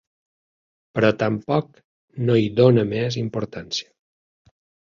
Però 0.99 1.11
tampoc 1.25 1.69
no 2.31 2.39
hi 2.45 2.49
dona 2.63 2.89
més 2.97 3.19
importància. 3.27 3.91